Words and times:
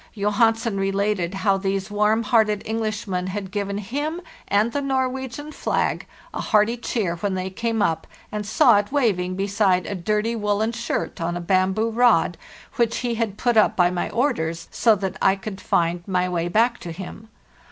Johansen 0.15 0.79
re 0.79 0.91
lated 0.91 1.35
how 1.35 1.57
these 1.57 1.91
warm 1.91 2.23
hearted 2.23 2.63
Englishmen 2.65 3.27
had 3.27 3.51
given 3.51 3.77
him 3.77 4.19
and 4.47 4.71
the 4.71 4.81
Norwegian 4.81 5.51
flag 5.51 6.07
a 6.33 6.41
hearty 6.41 6.75
cheer 6.75 7.17
when 7.17 7.35
they 7.35 7.51
came 7.51 7.83
up 7.83 8.07
and 8.31 8.43
saw 8.43 8.79
it 8.79 8.91
waving 8.91 9.35
beside 9.35 9.85
a 9.85 9.93
dirty 9.93 10.35
woollen 10.35 10.71
shirt 10.71 11.21
on 11.21 11.37
a 11.37 11.39
bamboo 11.39 11.91
rod, 11.91 12.35
which 12.77 12.97
he 13.05 13.13
had 13.13 13.37
put 13.37 13.57
up 13.57 13.75
by 13.75 13.91
my 13.91 14.09
orders, 14.09 14.67
so 14.71 14.95
that 14.95 15.17
I 15.21 15.35
could 15.35 15.61
find 15.61 16.01
my 16.07 16.27
way 16.27 16.47
back 16.47 16.79
to 16.79 16.91
him. 16.91 17.29